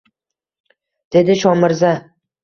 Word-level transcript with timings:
dedi 1.15 1.35
Shomirza 1.43 1.91